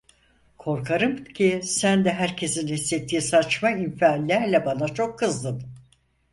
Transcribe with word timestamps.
Korkarım 0.57 1.23
ki 1.23 1.61
sen 1.63 2.05
de 2.05 2.13
herkesin 2.13 2.67
hissettiği 2.67 3.21
saçma 3.21 3.69
infiallerle 3.71 4.65
bana 4.65 4.87
çok 4.87 5.19
kızdın… 5.19 5.63